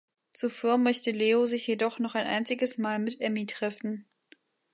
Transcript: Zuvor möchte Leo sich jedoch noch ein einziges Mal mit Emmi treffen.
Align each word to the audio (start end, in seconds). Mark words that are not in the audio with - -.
Zuvor 0.31 0.79
möchte 0.79 1.11
Leo 1.11 1.45
sich 1.45 1.67
jedoch 1.67 1.99
noch 1.99 2.15
ein 2.15 2.25
einziges 2.25 2.79
Mal 2.79 2.97
mit 2.97 3.21
Emmi 3.21 3.45
treffen. 3.45 4.07